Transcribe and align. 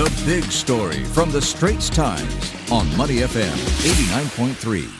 The 0.00 0.22
big 0.24 0.44
story 0.44 1.04
from 1.04 1.30
the 1.30 1.42
Straits 1.42 1.90
Times 1.90 2.54
on 2.72 2.96
Money 2.96 3.16
FM 3.16 3.54
89.3. 3.84 4.99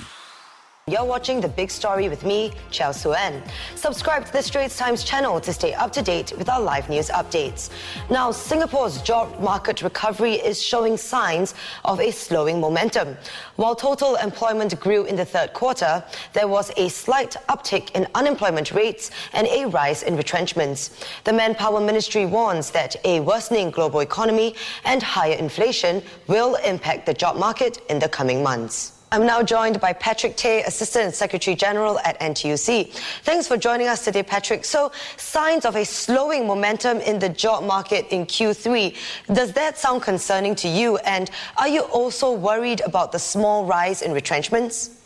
You're 0.90 1.04
watching 1.04 1.40
The 1.40 1.46
Big 1.46 1.70
Story 1.70 2.08
with 2.08 2.24
me, 2.24 2.50
Chao 2.72 2.90
Suen. 2.90 3.48
Subscribe 3.76 4.26
to 4.26 4.32
the 4.32 4.42
Straits 4.42 4.76
Times 4.76 5.04
channel 5.04 5.40
to 5.40 5.52
stay 5.52 5.72
up 5.72 5.92
to 5.92 6.02
date 6.02 6.32
with 6.36 6.48
our 6.48 6.60
live 6.60 6.88
news 6.90 7.10
updates. 7.10 7.70
Now, 8.10 8.32
Singapore's 8.32 9.00
job 9.00 9.38
market 9.38 9.82
recovery 9.82 10.32
is 10.32 10.60
showing 10.60 10.96
signs 10.96 11.54
of 11.84 12.00
a 12.00 12.10
slowing 12.10 12.60
momentum. 12.60 13.16
While 13.54 13.76
total 13.76 14.16
employment 14.16 14.80
grew 14.80 15.04
in 15.04 15.14
the 15.14 15.24
third 15.24 15.52
quarter, 15.52 16.02
there 16.32 16.48
was 16.48 16.72
a 16.76 16.88
slight 16.88 17.36
uptick 17.48 17.92
in 17.92 18.08
unemployment 18.16 18.72
rates 18.72 19.12
and 19.32 19.46
a 19.46 19.66
rise 19.66 20.02
in 20.02 20.16
retrenchments. 20.16 21.04
The 21.22 21.32
Manpower 21.32 21.80
Ministry 21.80 22.26
warns 22.26 22.72
that 22.72 22.96
a 23.04 23.20
worsening 23.20 23.70
global 23.70 24.00
economy 24.00 24.56
and 24.84 25.04
higher 25.04 25.36
inflation 25.36 26.02
will 26.26 26.56
impact 26.56 27.06
the 27.06 27.14
job 27.14 27.36
market 27.36 27.78
in 27.88 28.00
the 28.00 28.08
coming 28.08 28.42
months. 28.42 28.99
I'm 29.12 29.26
now 29.26 29.42
joined 29.42 29.80
by 29.80 29.92
Patrick 29.92 30.36
Tay, 30.36 30.62
Assistant 30.62 31.16
Secretary 31.16 31.56
General 31.56 31.98
at 32.04 32.20
NTUC. 32.20 32.92
Thanks 33.24 33.48
for 33.48 33.56
joining 33.56 33.88
us 33.88 34.04
today, 34.04 34.22
Patrick. 34.22 34.64
So, 34.64 34.92
signs 35.16 35.64
of 35.64 35.74
a 35.74 35.84
slowing 35.84 36.46
momentum 36.46 36.98
in 36.98 37.18
the 37.18 37.28
job 37.28 37.64
market 37.64 38.06
in 38.12 38.24
Q3. 38.24 38.96
Does 39.32 39.52
that 39.54 39.78
sound 39.78 40.02
concerning 40.02 40.54
to 40.54 40.68
you? 40.68 40.98
And 40.98 41.28
are 41.56 41.66
you 41.66 41.80
also 41.80 42.32
worried 42.32 42.82
about 42.82 43.10
the 43.10 43.18
small 43.18 43.64
rise 43.64 44.02
in 44.02 44.12
retrenchments? 44.12 45.00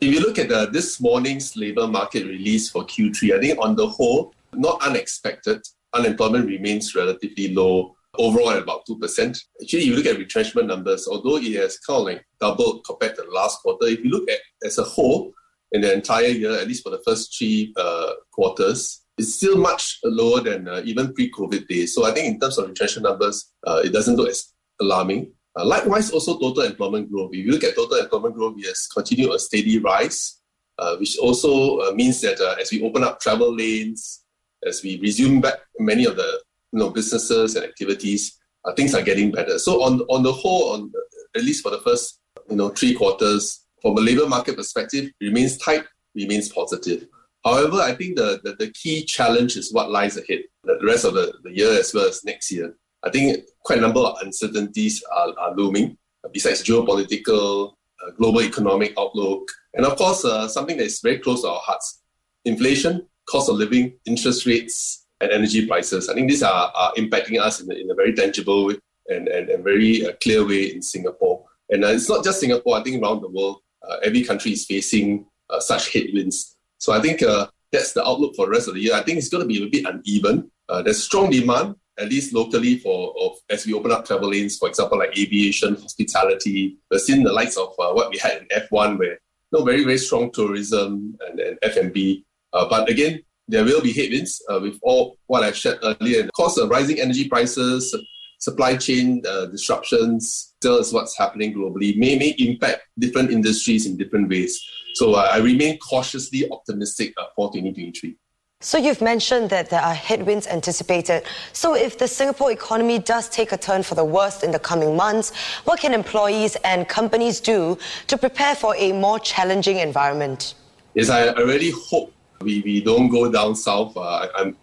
If 0.00 0.12
you 0.12 0.18
look 0.18 0.40
at 0.40 0.72
this 0.72 1.00
morning's 1.00 1.56
labour 1.56 1.86
market 1.86 2.24
release 2.24 2.68
for 2.68 2.84
Q3, 2.84 3.36
I 3.36 3.40
think 3.40 3.58
on 3.60 3.76
the 3.76 3.86
whole, 3.86 4.34
not 4.52 4.84
unexpected, 4.84 5.62
unemployment 5.92 6.48
remains 6.48 6.96
relatively 6.96 7.54
low 7.54 7.93
overall 8.18 8.50
at 8.50 8.62
about 8.62 8.86
2%. 8.86 9.38
Actually, 9.62 9.80
if 9.80 9.86
you 9.86 9.96
look 9.96 10.06
at 10.06 10.18
retrenchment 10.18 10.68
numbers, 10.68 11.06
although 11.08 11.36
it 11.36 11.54
has 11.56 11.78
kind 11.78 12.00
of 12.00 12.04
like 12.06 12.26
doubled 12.40 12.84
compared 12.84 13.14
to 13.16 13.22
the 13.22 13.30
last 13.30 13.60
quarter, 13.60 13.86
if 13.86 14.04
you 14.04 14.10
look 14.10 14.28
at 14.30 14.38
as 14.64 14.78
a 14.78 14.84
whole 14.84 15.32
in 15.72 15.80
the 15.80 15.92
entire 15.92 16.26
year, 16.26 16.58
at 16.58 16.68
least 16.68 16.84
for 16.84 16.90
the 16.90 17.02
first 17.04 17.36
three 17.36 17.72
uh, 17.76 18.12
quarters, 18.30 19.02
it's 19.16 19.34
still 19.34 19.56
much 19.56 19.98
lower 20.04 20.40
than 20.40 20.68
uh, 20.68 20.82
even 20.84 21.12
pre-COVID 21.14 21.68
days. 21.68 21.94
So 21.94 22.04
I 22.04 22.12
think 22.12 22.34
in 22.34 22.40
terms 22.40 22.58
of 22.58 22.68
retrenchment 22.68 23.04
numbers, 23.04 23.52
uh, 23.66 23.82
it 23.84 23.92
doesn't 23.92 24.16
look 24.16 24.28
as 24.28 24.52
alarming. 24.80 25.32
Uh, 25.56 25.64
likewise, 25.64 26.10
also 26.10 26.38
total 26.38 26.64
employment 26.64 27.10
growth. 27.10 27.30
If 27.32 27.46
you 27.46 27.52
look 27.52 27.64
at 27.64 27.76
total 27.76 27.98
employment 27.98 28.34
growth, 28.34 28.56
it 28.58 28.66
has 28.66 28.88
continued 28.92 29.32
a 29.32 29.38
steady 29.38 29.78
rise, 29.78 30.40
uh, 30.78 30.96
which 30.96 31.16
also 31.18 31.78
uh, 31.78 31.92
means 31.92 32.20
that 32.22 32.40
as 32.60 32.72
we 32.72 32.82
open 32.82 33.04
up 33.04 33.20
travel 33.20 33.54
lanes, 33.54 34.24
as 34.66 34.82
we 34.82 35.00
resume 35.00 35.40
back 35.40 35.60
many 35.78 36.04
of 36.06 36.16
the 36.16 36.40
you 36.74 36.80
know 36.80 36.90
businesses 36.90 37.54
and 37.54 37.64
activities, 37.64 38.40
uh, 38.64 38.74
things 38.74 38.94
are 38.94 39.02
getting 39.02 39.30
better. 39.30 39.58
So 39.58 39.82
on 39.82 40.00
on 40.10 40.22
the 40.24 40.32
whole, 40.32 40.72
on 40.72 40.92
at 41.36 41.44
least 41.44 41.62
for 41.62 41.70
the 41.70 41.78
first 41.78 42.20
you 42.50 42.56
know 42.56 42.68
three 42.70 42.94
quarters, 42.94 43.64
from 43.80 43.96
a 43.96 44.00
labour 44.00 44.26
market 44.26 44.56
perspective, 44.56 45.10
remains 45.20 45.56
tight, 45.56 45.84
remains 46.14 46.48
positive. 46.48 47.06
However, 47.44 47.76
I 47.76 47.94
think 47.94 48.16
the, 48.16 48.40
the, 48.42 48.54
the 48.58 48.72
key 48.72 49.04
challenge 49.04 49.56
is 49.56 49.72
what 49.72 49.90
lies 49.90 50.16
ahead, 50.16 50.40
the 50.64 50.78
rest 50.82 51.04
of 51.04 51.12
the, 51.12 51.34
the 51.44 51.54
year 51.54 51.78
as 51.78 51.92
well 51.92 52.08
as 52.08 52.24
next 52.24 52.50
year. 52.50 52.74
I 53.02 53.10
think 53.10 53.44
quite 53.62 53.78
a 53.78 53.82
number 53.82 54.00
of 54.00 54.16
uncertainties 54.22 55.04
are, 55.14 55.34
are 55.38 55.54
looming, 55.54 55.98
besides 56.32 56.64
geopolitical, 56.64 57.74
uh, 58.02 58.10
global 58.12 58.40
economic 58.40 58.94
outlook, 58.98 59.46
and 59.74 59.84
of 59.84 59.96
course, 59.96 60.24
uh, 60.24 60.48
something 60.48 60.78
that 60.78 60.84
is 60.84 61.00
very 61.00 61.18
close 61.18 61.42
to 61.42 61.48
our 61.48 61.60
hearts 61.60 62.00
inflation, 62.46 63.06
cost 63.26 63.48
of 63.48 63.56
living, 63.56 63.94
interest 64.06 64.46
rates, 64.46 65.03
and 65.24 65.32
energy 65.32 65.66
prices. 65.66 66.08
I 66.08 66.14
think 66.14 66.30
these 66.30 66.42
are, 66.42 66.70
are 66.74 66.92
impacting 66.94 67.40
us 67.40 67.60
in 67.60 67.70
a, 67.70 67.74
in 67.74 67.90
a 67.90 67.94
very 67.94 68.12
tangible 68.12 68.70
and, 69.08 69.28
and, 69.28 69.48
and 69.48 69.64
very 69.64 70.06
uh, 70.06 70.12
clear 70.22 70.46
way 70.46 70.72
in 70.72 70.82
Singapore. 70.82 71.44
And 71.70 71.84
uh, 71.84 71.88
it's 71.88 72.08
not 72.08 72.24
just 72.24 72.40
Singapore, 72.40 72.76
I 72.76 72.82
think 72.82 73.02
around 73.02 73.22
the 73.22 73.28
world, 73.28 73.60
uh, 73.88 73.96
every 74.04 74.22
country 74.22 74.52
is 74.52 74.66
facing 74.66 75.26
uh, 75.50 75.60
such 75.60 75.92
headwinds. 75.92 76.56
So 76.78 76.92
I 76.92 77.00
think 77.00 77.22
uh, 77.22 77.48
that's 77.72 77.92
the 77.92 78.06
outlook 78.06 78.34
for 78.36 78.46
the 78.46 78.52
rest 78.52 78.68
of 78.68 78.74
the 78.74 78.80
year. 78.80 78.94
I 78.94 79.02
think 79.02 79.18
it's 79.18 79.28
going 79.28 79.42
to 79.42 79.48
be 79.48 79.64
a 79.64 79.68
bit 79.68 79.86
uneven. 79.86 80.50
Uh, 80.68 80.82
there's 80.82 81.02
strong 81.02 81.30
demand, 81.30 81.76
at 81.98 82.08
least 82.08 82.34
locally, 82.34 82.78
for 82.78 83.14
of, 83.18 83.38
as 83.50 83.66
we 83.66 83.74
open 83.74 83.92
up 83.92 84.04
travel 84.04 84.30
lanes, 84.30 84.58
for 84.58 84.68
example, 84.68 84.98
like 84.98 85.16
aviation, 85.18 85.76
hospitality. 85.76 86.76
We've 86.90 87.00
seen 87.00 87.22
the 87.22 87.32
likes 87.32 87.56
of 87.56 87.74
what 87.76 88.10
we 88.10 88.18
had 88.18 88.42
in 88.42 88.48
F1, 88.48 88.98
where 88.98 89.12
you 89.12 89.18
know, 89.52 89.64
very, 89.64 89.84
very 89.84 89.98
strong 89.98 90.30
tourism 90.32 91.16
and, 91.26 91.40
and 91.40 91.58
F&B. 91.62 92.24
but 92.52 92.88
again, 92.88 93.22
there 93.48 93.64
will 93.64 93.80
be 93.80 93.92
headwinds 93.92 94.42
uh, 94.50 94.60
with 94.60 94.78
all 94.82 95.18
what 95.26 95.42
I've 95.42 95.56
shared 95.56 95.78
earlier. 95.82 96.20
And 96.20 96.28
of 96.28 96.32
course, 96.32 96.58
uh, 96.58 96.68
rising 96.68 97.00
energy 97.00 97.28
prices, 97.28 97.94
supply 98.38 98.76
chain 98.76 99.22
uh, 99.28 99.46
disruptions, 99.46 100.54
still 100.58 100.78
is 100.78 100.92
what's 100.92 101.16
happening 101.16 101.54
globally, 101.54 101.96
may, 101.96 102.18
may 102.18 102.34
impact 102.38 102.82
different 102.98 103.30
industries 103.30 103.86
in 103.86 103.96
different 103.96 104.28
ways. 104.28 104.62
So 104.94 105.14
uh, 105.14 105.28
I 105.32 105.38
remain 105.38 105.78
cautiously 105.78 106.48
optimistic 106.50 107.12
uh, 107.16 107.24
for 107.34 107.48
2023. 107.48 108.16
So 108.60 108.78
you've 108.78 109.02
mentioned 109.02 109.50
that 109.50 109.68
there 109.68 109.82
are 109.82 109.92
headwinds 109.92 110.46
anticipated. 110.46 111.24
So 111.52 111.74
if 111.74 111.98
the 111.98 112.08
Singapore 112.08 112.50
economy 112.50 112.98
does 112.98 113.28
take 113.28 113.52
a 113.52 113.58
turn 113.58 113.82
for 113.82 113.94
the 113.94 114.04
worst 114.04 114.42
in 114.42 114.52
the 114.52 114.58
coming 114.58 114.96
months, 114.96 115.34
what 115.64 115.80
can 115.80 115.92
employees 115.92 116.56
and 116.64 116.88
companies 116.88 117.40
do 117.40 117.76
to 118.06 118.16
prepare 118.16 118.54
for 118.54 118.74
a 118.76 118.92
more 118.92 119.18
challenging 119.18 119.78
environment? 119.78 120.54
Yes, 120.94 121.10
I 121.10 121.32
really 121.32 121.72
hope 121.90 122.14
we, 122.40 122.60
we 122.62 122.82
don't 122.82 123.08
go 123.08 123.30
down 123.30 123.54
south. 123.54 123.96
Uh, 123.96 124.28
I'm 124.36 124.56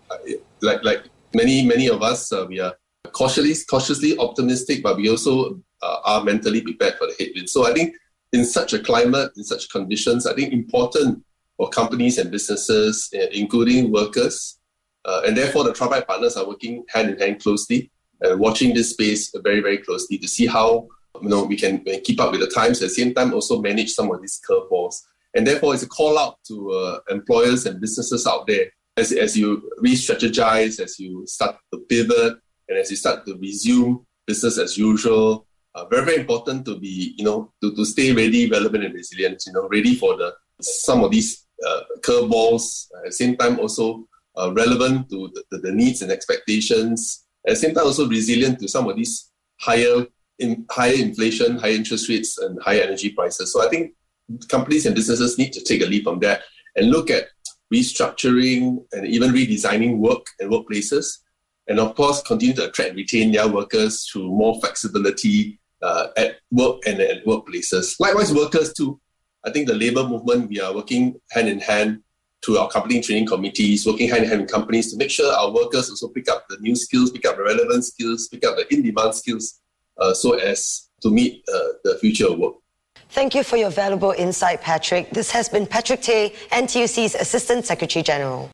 like 0.61 0.83
like 0.83 1.03
many 1.33 1.65
many 1.65 1.87
of 1.87 2.01
us, 2.01 2.31
uh, 2.31 2.45
we 2.47 2.59
are 2.59 2.75
cautiously 3.11 3.55
cautiously 3.69 4.17
optimistic, 4.17 4.83
but 4.83 4.97
we 4.97 5.09
also 5.09 5.59
uh, 5.81 5.97
are 6.05 6.23
mentally 6.23 6.61
prepared 6.61 6.95
for 6.95 7.07
the 7.07 7.15
headwinds. 7.19 7.51
So 7.51 7.65
I 7.65 7.73
think 7.73 7.95
in 8.33 8.45
such 8.45 8.73
a 8.73 8.79
climate, 8.79 9.31
in 9.35 9.43
such 9.43 9.69
conditions, 9.69 10.25
I 10.25 10.33
think 10.33 10.53
important 10.53 11.23
for 11.57 11.69
companies 11.69 12.17
and 12.17 12.31
businesses, 12.31 13.09
uh, 13.15 13.27
including 13.31 13.91
workers, 13.91 14.59
uh, 15.05 15.21
and 15.25 15.35
therefore 15.35 15.63
the 15.63 15.73
Tripartite 15.73 16.07
partners 16.07 16.37
are 16.37 16.47
working 16.47 16.83
hand 16.89 17.09
in 17.09 17.19
hand 17.19 17.41
closely 17.41 17.91
and 18.21 18.39
watching 18.39 18.73
this 18.73 18.91
space 18.91 19.33
very 19.43 19.61
very 19.61 19.77
closely 19.77 20.17
to 20.17 20.27
see 20.27 20.45
how 20.45 20.87
you 21.21 21.29
know 21.29 21.43
we 21.43 21.55
can 21.55 21.83
keep 22.03 22.19
up 22.19 22.31
with 22.31 22.41
the 22.41 22.47
times 22.47 22.81
at 22.81 22.89
the 22.89 22.93
same 22.93 23.13
time 23.13 23.33
also 23.33 23.61
manage 23.61 23.91
some 23.91 24.11
of 24.11 24.21
these 24.21 24.39
curveballs. 24.47 25.01
And 25.35 25.47
therefore, 25.47 25.73
it's 25.73 25.83
a 25.83 25.87
call 25.87 26.19
out 26.19 26.37
to 26.47 26.71
uh, 26.71 26.99
employers 27.09 27.65
and 27.65 27.79
businesses 27.79 28.27
out 28.27 28.47
there 28.47 28.65
as, 28.97 29.11
as 29.11 29.37
you 29.37 29.69
re 29.79 29.93
strategize, 29.93 30.79
as 30.79 30.99
you 30.99 31.25
start 31.25 31.57
to 31.73 31.79
pivot, 31.89 32.37
and 32.67 32.77
as 32.77 32.89
you 32.89 32.97
start 32.97 33.25
to 33.25 33.37
resume 33.37 34.05
business 34.27 34.57
as 34.57 34.77
usual. 34.77 35.47
Uh, 35.73 35.85
very, 35.85 36.03
very 36.03 36.17
important 36.17 36.65
to 36.65 36.77
be, 36.77 37.15
you 37.17 37.23
know, 37.23 37.51
to, 37.61 37.73
to 37.75 37.85
stay 37.85 38.11
ready, 38.11 38.49
relevant, 38.49 38.83
and 38.83 38.93
resilient, 38.93 39.41
you 39.47 39.53
know, 39.53 39.69
ready 39.69 39.95
for 39.95 40.17
the 40.17 40.33
some 40.61 41.03
of 41.03 41.11
these 41.11 41.47
uh, 41.65 41.81
curveballs, 42.01 42.87
at 42.99 43.05
the 43.05 43.11
same 43.11 43.35
time 43.37 43.59
also 43.59 44.07
uh, 44.37 44.51
relevant 44.53 45.09
to 45.09 45.31
the, 45.51 45.57
the, 45.57 45.71
needs 45.71 46.01
and 46.01 46.11
expectations, 46.11 47.25
at 47.47 47.51
the 47.51 47.55
same 47.55 47.73
time 47.73 47.85
also 47.85 48.07
resilient 48.07 48.59
to 48.59 48.67
some 48.67 48.87
of 48.87 48.95
these 48.95 49.31
higher 49.59 50.05
in 50.39 50.65
higher 50.71 50.95
inflation, 50.95 51.57
higher 51.57 51.71
interest 51.71 52.09
rates, 52.09 52.37
and 52.39 52.61
higher 52.61 52.81
energy 52.81 53.11
prices. 53.11 53.53
So 53.53 53.65
I 53.65 53.69
think 53.69 53.93
companies 54.49 54.85
and 54.85 54.95
businesses 54.95 55.37
need 55.37 55.53
to 55.53 55.63
take 55.63 55.81
a 55.81 55.85
leap 55.85 56.03
from 56.03 56.19
that 56.19 56.41
and 56.75 56.89
look 56.89 57.09
at 57.09 57.25
restructuring 57.73 58.83
and 58.91 59.07
even 59.07 59.31
redesigning 59.31 59.97
work 59.97 60.25
and 60.39 60.51
workplaces. 60.51 61.19
And 61.67 61.79
of 61.79 61.95
course, 61.95 62.21
continue 62.23 62.55
to 62.55 62.67
attract 62.67 62.89
and 62.89 62.97
retain 62.97 63.31
their 63.31 63.47
workers 63.47 64.09
through 64.09 64.29
more 64.29 64.59
flexibility 64.59 65.59
uh, 65.81 66.07
at 66.17 66.37
work 66.51 66.81
and 66.85 66.99
at 66.99 67.25
workplaces. 67.25 67.99
Likewise, 67.99 68.33
workers 68.33 68.73
too. 68.73 68.99
I 69.43 69.51
think 69.51 69.67
the 69.67 69.75
labor 69.75 70.07
movement, 70.07 70.49
we 70.49 70.59
are 70.59 70.73
working 70.73 71.19
hand 71.31 71.47
in 71.47 71.59
hand 71.59 72.03
to 72.43 72.57
our 72.57 72.69
company 72.69 73.01
training 73.01 73.27
committees, 73.27 73.85
working 73.85 74.09
hand 74.09 74.23
in 74.23 74.29
hand 74.29 74.41
with 74.41 74.51
companies 74.51 74.91
to 74.91 74.97
make 74.97 75.11
sure 75.11 75.31
our 75.31 75.51
workers 75.51 75.89
also 75.89 76.07
pick 76.09 76.29
up 76.29 76.45
the 76.49 76.57
new 76.57 76.75
skills, 76.75 77.11
pick 77.11 77.25
up 77.25 77.37
the 77.37 77.43
relevant 77.43 77.85
skills, 77.85 78.27
pick 78.27 78.45
up 78.45 78.55
the 78.55 78.71
in 78.73 78.81
demand 78.81 79.15
skills, 79.15 79.61
uh, 79.99 80.13
so 80.13 80.33
as 80.33 80.89
to 81.01 81.09
meet 81.09 81.43
uh, 81.53 81.73
the 81.83 81.97
future 81.99 82.27
of 82.27 82.37
work. 82.37 82.55
Thank 83.11 83.35
you 83.35 83.43
for 83.43 83.57
your 83.57 83.71
valuable 83.71 84.11
insight, 84.11 84.61
Patrick. 84.61 85.09
This 85.09 85.29
has 85.31 85.49
been 85.49 85.65
Patrick 85.67 86.01
Tay, 86.01 86.33
NTUC's 86.49 87.13
Assistant 87.15 87.65
Secretary 87.65 88.01
General. 88.01 88.49